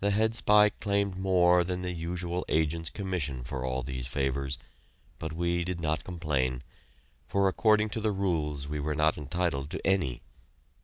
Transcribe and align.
The 0.01 0.09
head 0.09 0.33
spy 0.33 0.69
claimed 0.69 1.15
more 1.19 1.63
than 1.63 1.83
the 1.83 1.91
usual 1.91 2.43
agent's 2.49 2.89
commission 2.89 3.43
for 3.43 3.63
all 3.63 3.83
these 3.83 4.07
favors, 4.07 4.57
but 5.19 5.31
we 5.31 5.63
did 5.63 5.79
not 5.79 6.03
complain, 6.03 6.63
for 7.27 7.47
according 7.47 7.89
to 7.91 8.01
the 8.01 8.11
rules 8.11 8.67
we 8.67 8.79
were 8.79 8.95
not 8.95 9.15
entitled 9.15 9.69
to 9.69 9.85
any. 9.85 10.23